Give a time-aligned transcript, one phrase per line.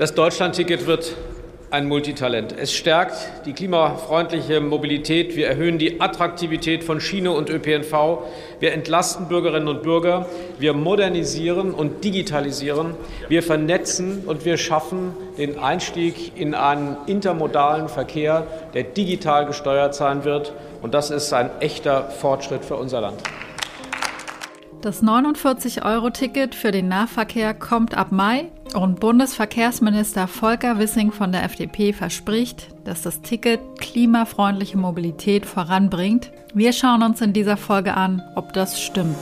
[0.00, 1.14] Das Deutschlandticket wird
[1.70, 2.54] ein Multitalent.
[2.58, 5.36] Es stärkt die klimafreundliche Mobilität.
[5.36, 8.20] Wir erhöhen die Attraktivität von Schiene und ÖPNV.
[8.60, 10.24] Wir entlasten Bürgerinnen und Bürger.
[10.58, 12.94] Wir modernisieren und digitalisieren.
[13.28, 20.24] Wir vernetzen und wir schaffen den Einstieg in einen intermodalen Verkehr, der digital gesteuert sein
[20.24, 20.54] wird.
[20.80, 23.22] Und das ist ein echter Fortschritt für unser Land.
[24.82, 31.92] Das 49-Euro-Ticket für den Nahverkehr kommt ab Mai und Bundesverkehrsminister Volker Wissing von der FDP
[31.92, 36.32] verspricht, dass das Ticket klimafreundliche Mobilität voranbringt.
[36.54, 39.18] Wir schauen uns in dieser Folge an, ob das stimmt.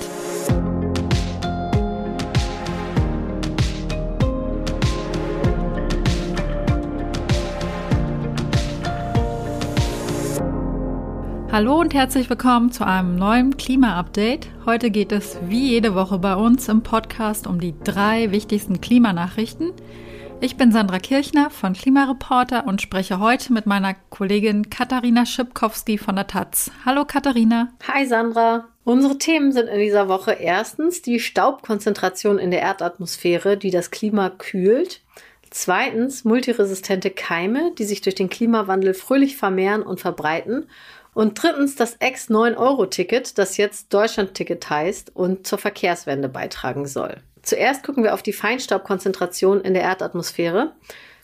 [11.50, 14.48] Hallo und herzlich willkommen zu einem neuen Klima-Update.
[14.66, 19.72] Heute geht es wie jede Woche bei uns im Podcast um die drei wichtigsten Klimanachrichten.
[20.42, 26.16] Ich bin Sandra Kirchner von Klimareporter und spreche heute mit meiner Kollegin Katharina Schipkowski von
[26.16, 26.70] der Taz.
[26.84, 27.72] Hallo Katharina.
[27.90, 28.68] Hi Sandra.
[28.84, 34.28] Unsere Themen sind in dieser Woche erstens die Staubkonzentration in der Erdatmosphäre, die das Klima
[34.28, 35.00] kühlt.
[35.50, 40.68] Zweitens multiresistente Keime, die sich durch den Klimawandel fröhlich vermehren und verbreiten.
[41.14, 47.16] Und drittens das Ex-9-Euro-Ticket, das jetzt Deutschland-Ticket heißt und zur Verkehrswende beitragen soll.
[47.42, 50.72] Zuerst gucken wir auf die Feinstaubkonzentration in der Erdatmosphäre.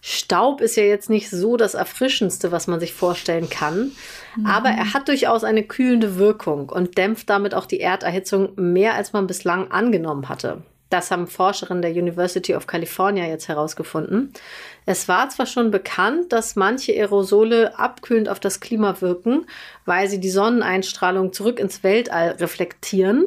[0.01, 3.93] Staub ist ja jetzt nicht so das Erfrischendste, was man sich vorstellen kann,
[4.37, 4.47] mhm.
[4.47, 9.15] aber er hat durchaus eine kühlende Wirkung und dämpft damit auch die Erderhitzung mehr, als
[9.15, 10.63] man bislang angenommen hatte.
[10.95, 14.33] Das haben Forscherinnen der University of California jetzt herausgefunden.
[14.87, 19.47] Es war zwar schon bekannt, dass manche Aerosole abkühlend auf das Klima wirken,
[19.87, 23.27] weil sie die Sonneneinstrahlung zurück ins Weltall reflektieren.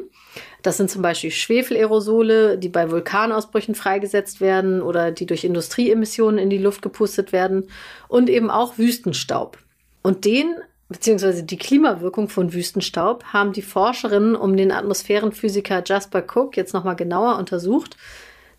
[0.62, 6.48] Das sind zum Beispiel Schwefelaerosole, die bei Vulkanausbrüchen freigesetzt werden oder die durch Industrieemissionen in
[6.48, 7.68] die Luft gepustet werden
[8.08, 9.58] und eben auch Wüstenstaub.
[10.00, 10.54] Und den
[10.88, 16.96] beziehungsweise die Klimawirkung von Wüstenstaub haben die Forscherinnen um den Atmosphärenphysiker Jasper Cook jetzt nochmal
[16.96, 17.96] genauer untersucht.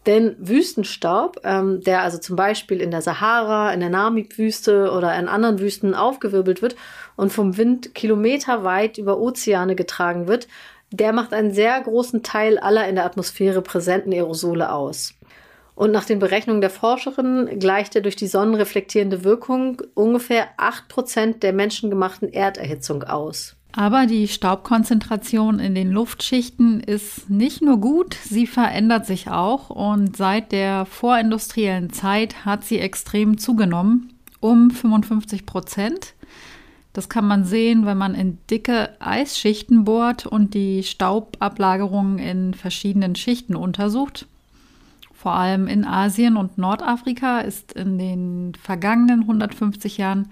[0.06, 5.28] Denn Wüstenstaub, ähm, der also zum Beispiel in der Sahara, in der Namib-Wüste oder in
[5.28, 6.76] anderen Wüsten aufgewirbelt wird
[7.18, 10.48] und vom Wind kilometerweit über Ozeane getragen wird,
[10.92, 15.14] der macht einen sehr großen Teil aller in der Atmosphäre präsenten Aerosole aus.
[15.80, 21.54] Und nach den Berechnungen der Forscherin gleicht er durch die sonnenreflektierende Wirkung ungefähr 8% der
[21.54, 23.56] menschengemachten Erderhitzung aus.
[23.72, 30.18] Aber die Staubkonzentration in den Luftschichten ist nicht nur gut, sie verändert sich auch und
[30.18, 34.12] seit der vorindustriellen Zeit hat sie extrem zugenommen,
[34.42, 36.14] um 55 Prozent.
[36.92, 43.16] Das kann man sehen, wenn man in dicke Eisschichten bohrt und die Staubablagerungen in verschiedenen
[43.16, 44.28] Schichten untersucht.
[45.22, 50.30] Vor allem in Asien und Nordafrika ist in den vergangenen 150 Jahren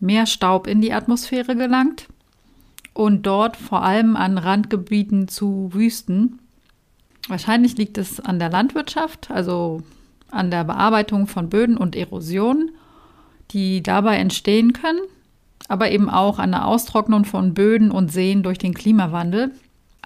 [0.00, 2.08] mehr Staub in die Atmosphäre gelangt
[2.94, 6.40] und dort vor allem an Randgebieten zu Wüsten.
[7.28, 9.82] Wahrscheinlich liegt es an der Landwirtschaft, also
[10.32, 12.72] an der Bearbeitung von Böden und Erosion,
[13.52, 15.02] die dabei entstehen können,
[15.68, 19.52] aber eben auch an der Austrocknung von Böden und Seen durch den Klimawandel.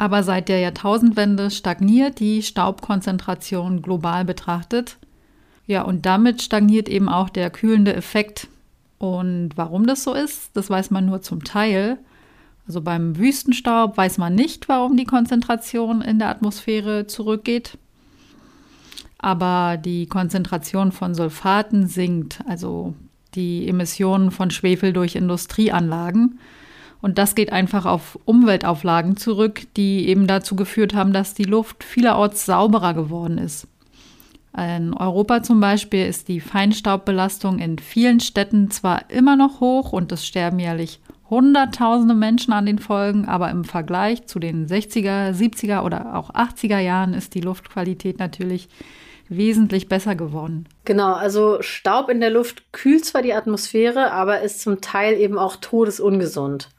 [0.00, 4.96] Aber seit der Jahrtausendwende stagniert die Staubkonzentration global betrachtet.
[5.66, 8.46] Ja, und damit stagniert eben auch der kühlende Effekt.
[8.98, 11.98] Und warum das so ist, das weiß man nur zum Teil.
[12.68, 17.76] Also beim Wüstenstaub weiß man nicht, warum die Konzentration in der Atmosphäre zurückgeht.
[19.18, 22.94] Aber die Konzentration von Sulfaten sinkt, also
[23.34, 26.38] die Emissionen von Schwefel durch Industrieanlagen.
[27.00, 31.84] Und das geht einfach auf Umweltauflagen zurück, die eben dazu geführt haben, dass die Luft
[31.84, 33.68] vielerorts sauberer geworden ist.
[34.56, 40.10] In Europa zum Beispiel ist die Feinstaubbelastung in vielen Städten zwar immer noch hoch und
[40.10, 41.00] es sterben jährlich
[41.30, 46.78] Hunderttausende Menschen an den Folgen, aber im Vergleich zu den 60er, 70er oder auch 80er
[46.78, 48.70] Jahren ist die Luftqualität natürlich
[49.28, 50.66] wesentlich besser geworden.
[50.86, 55.38] Genau, also Staub in der Luft kühlt zwar die Atmosphäre, aber ist zum Teil eben
[55.38, 56.70] auch todesungesund.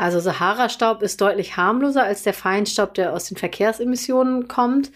[0.00, 4.90] Also Sahara-Staub ist deutlich harmloser als der Feinstaub, der aus den Verkehrsemissionen kommt.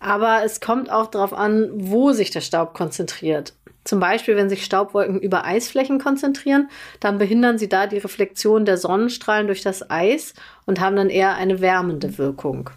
[0.00, 3.54] Aber es kommt auch darauf an, wo sich der Staub konzentriert.
[3.84, 6.68] Zum Beispiel, wenn sich Staubwolken über Eisflächen konzentrieren,
[7.00, 10.34] dann behindern sie da die Reflexion der Sonnenstrahlen durch das Eis
[10.66, 12.68] und haben dann eher eine wärmende Wirkung.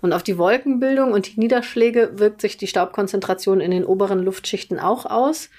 [0.00, 4.78] Und auf die Wolkenbildung und die Niederschläge wirkt sich die Staubkonzentration in den oberen Luftschichten
[4.78, 5.50] auch aus.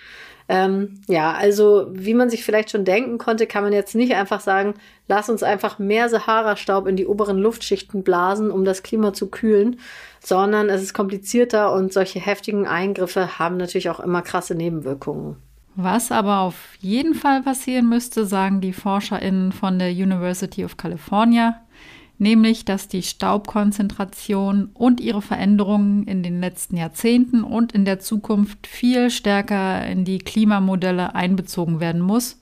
[0.47, 4.39] Ähm, ja, also wie man sich vielleicht schon denken konnte, kann man jetzt nicht einfach
[4.39, 4.75] sagen,
[5.07, 9.79] lass uns einfach mehr Sahara-Staub in die oberen Luftschichten blasen, um das Klima zu kühlen,
[10.19, 15.37] sondern es ist komplizierter und solche heftigen Eingriffe haben natürlich auch immer krasse Nebenwirkungen.
[15.75, 21.59] Was aber auf jeden Fall passieren müsste, sagen die ForscherInnen von der University of California,
[22.17, 28.67] nämlich dass die Staubkonzentration und ihre Veränderungen in den letzten Jahrzehnten und in der Zukunft
[28.67, 32.41] viel stärker in die Klimamodelle einbezogen werden muss.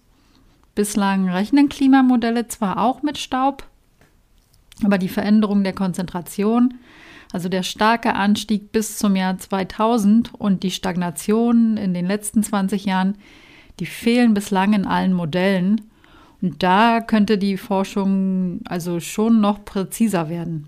[0.75, 3.67] Bislang rechnen Klimamodelle zwar auch mit Staub,
[4.83, 6.75] aber die Veränderung der Konzentration
[7.33, 12.85] also der starke Anstieg bis zum Jahr 2000 und die Stagnation in den letzten 20
[12.85, 13.17] Jahren,
[13.79, 15.81] die fehlen bislang in allen Modellen.
[16.45, 20.67] Da könnte die Forschung also schon noch präziser werden.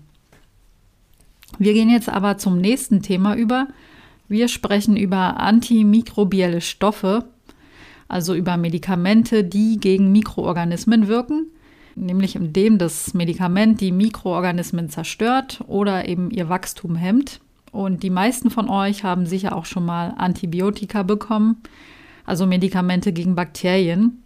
[1.58, 3.68] Wir gehen jetzt aber zum nächsten Thema über.
[4.26, 7.24] Wir sprechen über antimikrobielle Stoffe,
[8.08, 11.46] also über Medikamente, die gegen Mikroorganismen wirken
[11.96, 17.40] nämlich indem das Medikament die Mikroorganismen zerstört oder eben ihr Wachstum hemmt.
[17.72, 21.62] Und die meisten von euch haben sicher auch schon mal Antibiotika bekommen,
[22.24, 24.22] also Medikamente gegen Bakterien.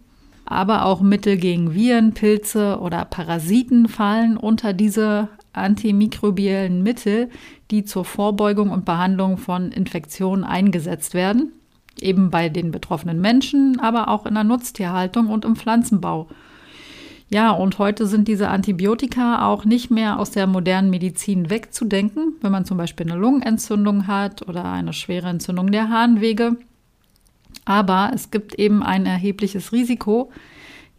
[0.51, 7.29] Aber auch Mittel gegen Viren, Pilze oder Parasiten fallen unter diese antimikrobiellen Mittel,
[7.71, 11.53] die zur Vorbeugung und Behandlung von Infektionen eingesetzt werden.
[12.01, 16.27] Eben bei den betroffenen Menschen, aber auch in der Nutztierhaltung und im Pflanzenbau.
[17.29, 22.51] Ja, und heute sind diese Antibiotika auch nicht mehr aus der modernen Medizin wegzudenken, wenn
[22.51, 26.57] man zum Beispiel eine Lungenentzündung hat oder eine schwere Entzündung der Harnwege.
[27.65, 30.31] Aber es gibt eben ein erhebliches Risiko.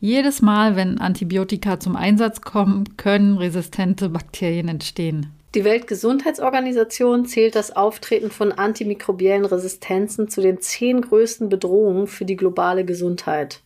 [0.00, 5.32] Jedes Mal, wenn Antibiotika zum Einsatz kommen, können resistente Bakterien entstehen.
[5.54, 12.36] Die Weltgesundheitsorganisation zählt das Auftreten von antimikrobiellen Resistenzen zu den zehn größten Bedrohungen für die
[12.36, 13.60] globale Gesundheit.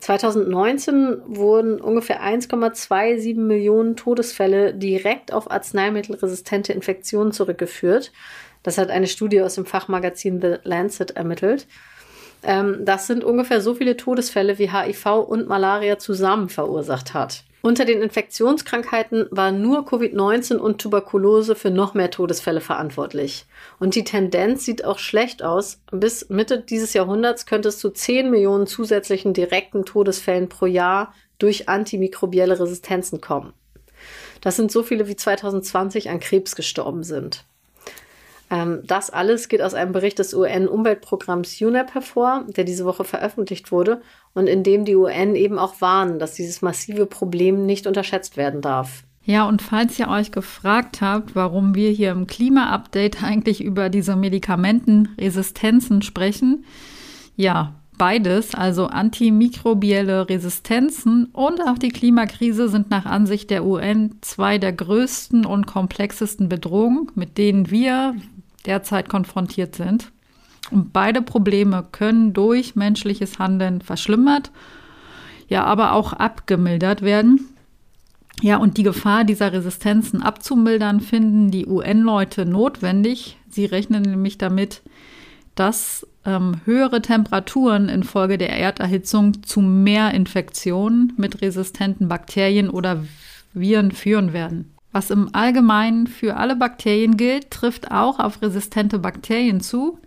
[0.00, 8.10] 2019 wurden ungefähr 1,27 Millionen Todesfälle direkt auf arzneimittelresistente Infektionen zurückgeführt.
[8.64, 11.68] Das hat eine Studie aus dem Fachmagazin The Lancet ermittelt.
[12.42, 17.44] Ähm, das sind ungefähr so viele Todesfälle, wie HIV und Malaria zusammen verursacht hat.
[17.64, 23.46] Unter den Infektionskrankheiten war nur Covid-19 und Tuberkulose für noch mehr Todesfälle verantwortlich.
[23.78, 25.80] Und die Tendenz sieht auch schlecht aus.
[25.92, 31.68] Bis Mitte dieses Jahrhunderts könnte es zu 10 Millionen zusätzlichen direkten Todesfällen pro Jahr durch
[31.68, 33.52] antimikrobielle Resistenzen kommen.
[34.40, 37.44] Das sind so viele wie 2020 an Krebs gestorben sind.
[38.52, 43.72] Ähm, das alles geht aus einem Bericht des UN-Umweltprogramms UNEP hervor, der diese Woche veröffentlicht
[43.72, 44.02] wurde
[44.34, 48.60] und in dem die UN eben auch warnen, dass dieses massive Problem nicht unterschätzt werden
[48.60, 49.04] darf.
[49.24, 54.16] Ja, und falls ihr euch gefragt habt, warum wir hier im Klima-Update eigentlich über diese
[54.16, 56.64] Medikamentenresistenzen sprechen,
[57.36, 64.58] ja, beides, also antimikrobielle Resistenzen und auch die Klimakrise sind nach Ansicht der UN zwei
[64.58, 68.16] der größten und komplexesten Bedrohungen, mit denen wir
[68.66, 70.12] derzeit konfrontiert sind.
[70.70, 74.50] Und beide Probleme können durch menschliches Handeln verschlimmert,
[75.48, 77.48] ja, aber auch abgemildert werden.
[78.40, 83.36] Ja, und die Gefahr dieser Resistenzen abzumildern, finden die UN-Leute notwendig.
[83.48, 84.82] Sie rechnen nämlich damit,
[85.54, 93.04] dass ähm, höhere Temperaturen infolge der Erderhitzung zu mehr Infektionen mit resistenten Bakterien oder
[93.52, 94.71] Viren führen werden.
[94.92, 99.98] Was im Allgemeinen für alle Bakterien gilt, trifft auch auf resistente Bakterien zu.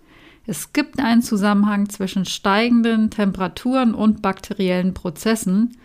[0.45, 5.75] Es gibt einen Zusammenhang zwischen steigenden Temperaturen und bakteriellen Prozessen.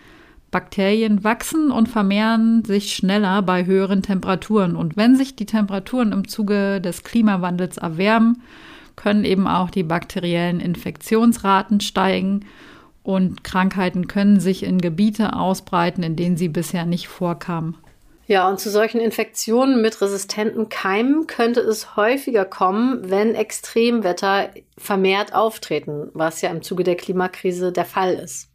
[0.51, 4.77] Bakterien wachsen und vermehren sich schneller bei höheren Temperaturen.
[4.77, 8.43] Und wenn sich die Temperaturen im Zuge des Klimawandels erwärmen,
[8.97, 12.45] können eben auch die bakteriellen Infektionsraten steigen
[13.03, 17.77] und Krankheiten können sich in Gebiete ausbreiten, in denen sie bisher nicht vorkamen.
[18.31, 25.35] Ja, und zu solchen Infektionen mit resistenten Keimen könnte es häufiger kommen, wenn Extremwetter vermehrt
[25.35, 28.49] auftreten, was ja im Zuge der Klimakrise der Fall ist.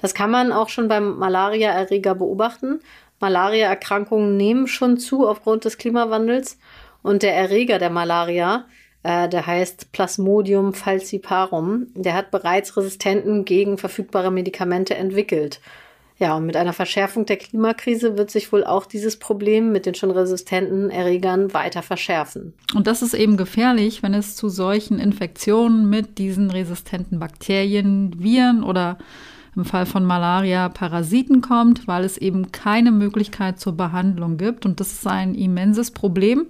[0.00, 2.78] Das kann man auch schon beim Malariaerreger beobachten.
[3.18, 6.56] Malariaerkrankungen nehmen schon zu aufgrund des Klimawandels
[7.02, 8.66] und der Erreger der Malaria,
[9.02, 15.60] äh, der heißt Plasmodium falciparum, der hat bereits Resistenten gegen verfügbare Medikamente entwickelt.
[16.20, 19.94] Ja, und mit einer Verschärfung der Klimakrise wird sich wohl auch dieses Problem mit den
[19.94, 22.52] schon resistenten Erregern weiter verschärfen.
[22.74, 28.62] Und das ist eben gefährlich, wenn es zu solchen Infektionen mit diesen resistenten Bakterien, Viren
[28.62, 28.98] oder
[29.56, 34.66] im Fall von Malaria Parasiten kommt, weil es eben keine Möglichkeit zur Behandlung gibt.
[34.66, 36.48] Und das ist ein immenses Problem.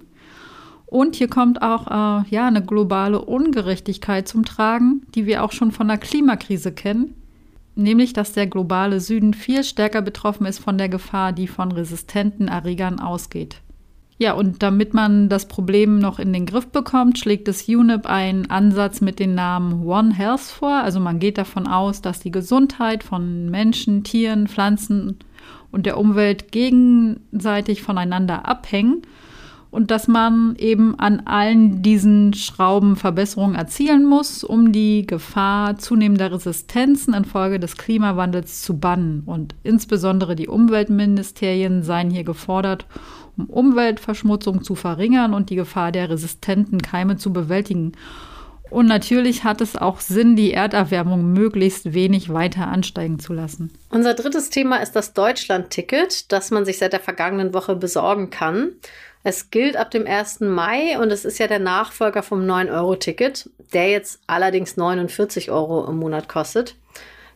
[0.85, 5.71] Und hier kommt auch äh, ja, eine globale Ungerechtigkeit zum Tragen, die wir auch schon
[5.71, 7.15] von der Klimakrise kennen
[7.81, 12.47] nämlich dass der globale Süden viel stärker betroffen ist von der Gefahr, die von resistenten
[12.47, 13.61] Erregern ausgeht.
[14.17, 18.51] Ja, und damit man das Problem noch in den Griff bekommt, schlägt das UNIP einen
[18.51, 20.73] Ansatz mit dem Namen One Health vor.
[20.83, 25.17] Also man geht davon aus, dass die Gesundheit von Menschen, Tieren, Pflanzen
[25.71, 29.01] und der Umwelt gegenseitig voneinander abhängen
[29.71, 36.31] und dass man eben an allen diesen Schrauben Verbesserungen erzielen muss, um die Gefahr zunehmender
[36.31, 39.23] Resistenzen infolge des Klimawandels zu bannen.
[39.25, 42.85] Und insbesondere die Umweltministerien seien hier gefordert,
[43.37, 47.93] um Umweltverschmutzung zu verringern und die Gefahr der resistenten Keime zu bewältigen.
[48.69, 53.69] Und natürlich hat es auch Sinn, die Erderwärmung möglichst wenig weiter ansteigen zu lassen.
[53.89, 58.71] Unser drittes Thema ist das Deutschland-Ticket, das man sich seit der vergangenen Woche besorgen kann.
[59.23, 60.39] Es gilt ab dem 1.
[60.41, 65.97] Mai und es ist ja der Nachfolger vom 9-Euro-Ticket, der jetzt allerdings 49 Euro im
[65.97, 66.75] Monat kostet.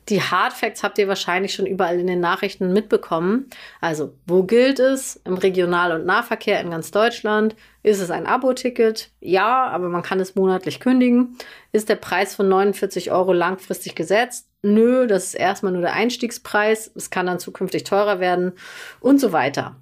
[0.10, 3.50] Die Hard Facts habt ihr wahrscheinlich schon überall in den Nachrichten mitbekommen.
[3.82, 5.20] Also, wo gilt es?
[5.26, 7.56] Im Regional- und Nahverkehr in ganz Deutschland.
[7.82, 9.10] Ist es ein Abo-Ticket?
[9.20, 11.38] Ja, aber man kann es monatlich kündigen.
[11.72, 14.48] Ist der Preis von 49 Euro langfristig gesetzt?
[14.62, 16.92] Nö, das ist erstmal nur der Einstiegspreis.
[16.96, 18.54] Es kann dann zukünftig teurer werden
[19.00, 19.76] und so weiter.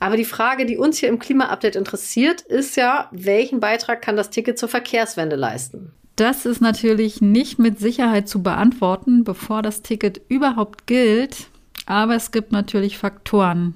[0.00, 4.30] Aber die Frage, die uns hier im Klima-Update interessiert, ist ja, welchen Beitrag kann das
[4.30, 5.92] Ticket zur Verkehrswende leisten?
[6.16, 11.48] Das ist natürlich nicht mit Sicherheit zu beantworten, bevor das Ticket überhaupt gilt.
[11.86, 13.74] Aber es gibt natürlich Faktoren,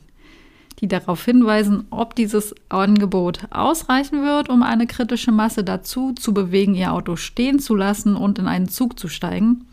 [0.81, 6.75] die darauf hinweisen, ob dieses Angebot ausreichen wird, um eine kritische Masse dazu zu bewegen,
[6.75, 9.65] ihr Auto stehen zu lassen und in einen Zug zu steigen.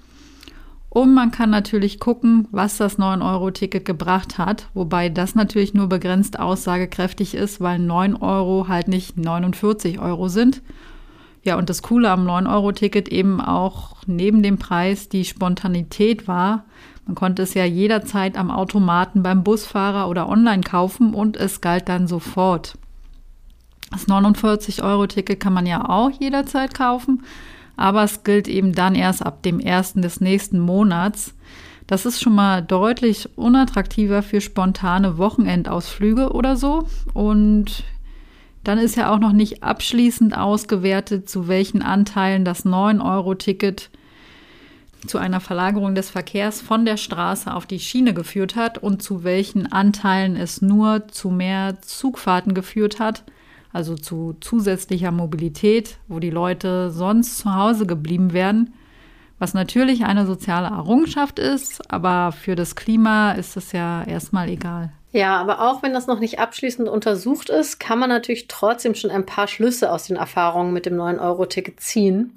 [0.89, 6.39] Und man kann natürlich gucken, was das 9-Euro-Ticket gebracht hat, wobei das natürlich nur begrenzt
[6.39, 10.62] aussagekräftig ist, weil 9 Euro halt nicht 49 Euro sind
[11.43, 16.65] ja, und das Coole am 9-Euro-Ticket eben auch neben dem Preis die Spontanität war.
[17.05, 21.88] Man konnte es ja jederzeit am Automaten beim Busfahrer oder online kaufen und es galt
[21.88, 22.77] dann sofort.
[23.89, 27.24] Das 49-Euro-Ticket kann man ja auch jederzeit kaufen,
[27.79, 31.33] aber es gilt eben dann erst ab dem ersten des nächsten Monats.
[31.88, 36.88] Das ist schon mal deutlich unattraktiver für spontane Wochenendausflüge oder so.
[37.13, 37.86] Und
[38.65, 43.89] dann ist ja auch noch nicht abschließend ausgewertet, zu welchen Anteilen das 9-Euro-Ticket
[45.07, 49.24] zu einer Verlagerung des Verkehrs von der Straße auf die Schiene geführt hat und zu
[49.24, 53.24] welchen Anteilen es nur zu mehr Zugfahrten geführt hat,
[53.72, 58.74] also zu zusätzlicher Mobilität, wo die Leute sonst zu Hause geblieben wären,
[59.38, 64.92] was natürlich eine soziale Errungenschaft ist, aber für das Klima ist es ja erstmal egal.
[65.12, 69.10] Ja, aber auch wenn das noch nicht abschließend untersucht ist, kann man natürlich trotzdem schon
[69.10, 72.36] ein paar Schlüsse aus den Erfahrungen mit dem 9-Euro-Ticket ziehen.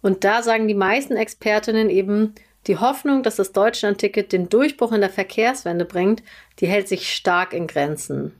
[0.00, 2.34] Und da sagen die meisten Expertinnen eben,
[2.68, 6.22] die Hoffnung, dass das Deutschland-Ticket den Durchbruch in der Verkehrswende bringt,
[6.58, 8.32] die hält sich stark in Grenzen.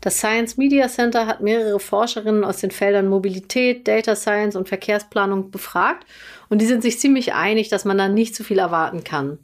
[0.00, 5.50] Das Science Media Center hat mehrere Forscherinnen aus den Feldern Mobilität, Data Science und Verkehrsplanung
[5.50, 6.06] befragt
[6.48, 9.38] und die sind sich ziemlich einig, dass man da nicht zu viel erwarten kann.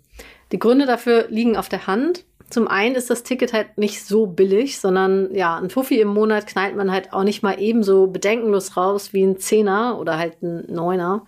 [0.52, 2.24] Die Gründe dafür liegen auf der Hand.
[2.48, 6.46] Zum einen ist das Ticket halt nicht so billig, sondern ja, ein Fuffi im Monat
[6.46, 10.64] knallt man halt auch nicht mal ebenso bedenkenlos raus wie ein Zehner oder halt ein
[10.72, 11.26] Neuner.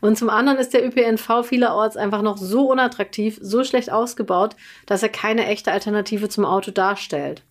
[0.00, 4.56] Und zum anderen ist der ÖPNV vielerorts einfach noch so unattraktiv, so schlecht ausgebaut,
[4.86, 7.42] dass er keine echte Alternative zum Auto darstellt.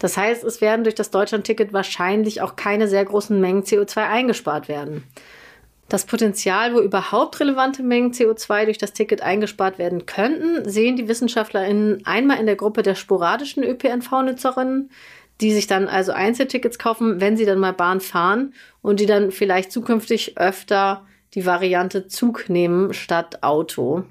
[0.00, 4.66] Das heißt, es werden durch das Deutschlandticket wahrscheinlich auch keine sehr großen Mengen CO2 eingespart
[4.66, 5.04] werden.
[5.90, 11.06] Das Potenzial, wo überhaupt relevante Mengen CO2 durch das Ticket eingespart werden könnten, sehen die
[11.06, 14.90] WissenschaftlerInnen einmal in der Gruppe der sporadischen ÖPNV-Nutzerinnen,
[15.42, 19.32] die sich dann also Einzeltickets kaufen, wenn sie dann mal Bahn fahren und die dann
[19.32, 21.04] vielleicht zukünftig öfter
[21.34, 24.04] die Variante Zug nehmen statt Auto.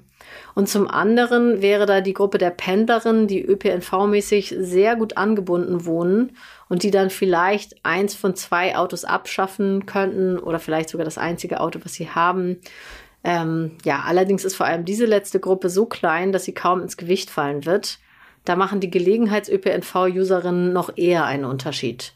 [0.54, 6.36] Und zum anderen wäre da die Gruppe der Pendlerinnen, die ÖPNV-mäßig sehr gut angebunden wohnen
[6.68, 11.60] und die dann vielleicht eins von zwei Autos abschaffen könnten oder vielleicht sogar das einzige
[11.60, 12.58] Auto, was sie haben.
[13.22, 16.96] Ähm, ja, allerdings ist vor allem diese letzte Gruppe so klein, dass sie kaum ins
[16.96, 17.98] Gewicht fallen wird.
[18.44, 22.14] Da machen die Gelegenheits-ÖPNV-Userinnen noch eher einen Unterschied.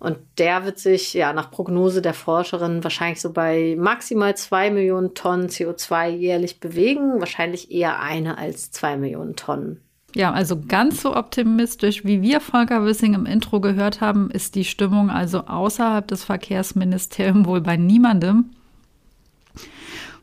[0.00, 5.14] Und der wird sich ja nach Prognose der Forscherin wahrscheinlich so bei maximal zwei Millionen
[5.14, 9.82] Tonnen CO2 jährlich bewegen, wahrscheinlich eher eine als zwei Millionen Tonnen.
[10.14, 14.64] Ja, also ganz so optimistisch, wie wir Volker Wissing im Intro gehört haben, ist die
[14.64, 18.46] Stimmung also außerhalb des Verkehrsministeriums wohl bei niemandem.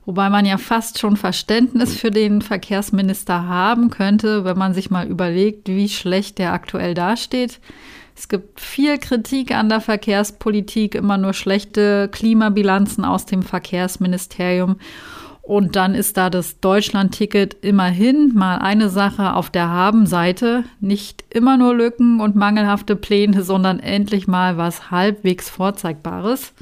[0.05, 5.05] Wobei man ja fast schon Verständnis für den Verkehrsminister haben könnte, wenn man sich mal
[5.05, 7.59] überlegt, wie schlecht der aktuell dasteht.
[8.17, 14.77] Es gibt viel Kritik an der Verkehrspolitik, immer nur schlechte Klimabilanzen aus dem Verkehrsministerium.
[15.43, 20.63] Und dann ist da das Deutschland-Ticket immerhin mal eine Sache auf der Haben-Seite.
[20.79, 26.53] Nicht immer nur Lücken und mangelhafte Pläne, sondern endlich mal was halbwegs Vorzeigbares.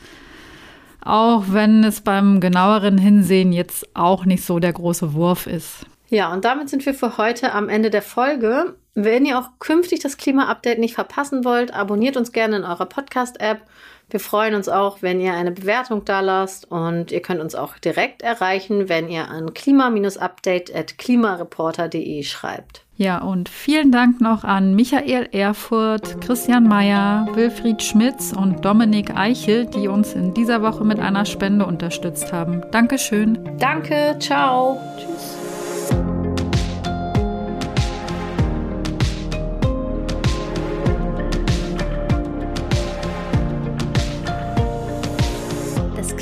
[1.01, 5.85] Auch wenn es beim genaueren Hinsehen jetzt auch nicht so der große Wurf ist.
[6.09, 8.75] Ja, und damit sind wir für heute am Ende der Folge.
[8.95, 13.61] Wenn ihr auch künftig das Klima-Update nicht verpassen wollt, abonniert uns gerne in eurer Podcast-App
[14.09, 17.79] wir freuen uns auch, wenn ihr eine Bewertung da lasst und ihr könnt uns auch
[17.79, 22.83] direkt erreichen, wenn ihr an klima-update.klimareporter.de schreibt.
[22.97, 29.65] Ja, und vielen Dank noch an Michael Erfurt, Christian Mayer, Wilfried Schmitz und Dominik Eichel,
[29.65, 32.63] die uns in dieser Woche mit einer Spende unterstützt haben.
[32.71, 33.37] Dankeschön.
[33.57, 34.79] Danke, ciao.
[34.97, 35.14] Tschüss.